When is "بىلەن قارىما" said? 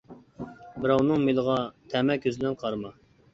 2.41-2.93